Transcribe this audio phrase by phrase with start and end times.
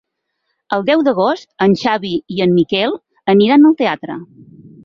[0.77, 2.99] El deu d'agost en Xavi i en Miquel
[3.35, 4.21] aniran al teatre.